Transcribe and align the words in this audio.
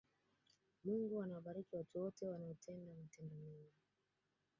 mungu 0.83 1.21
anawabariki 1.21 1.75
watu 1.75 1.99
wote 1.99 2.25
wanaotenda 2.27 2.93
matendo 3.01 3.35
mema 3.35 3.71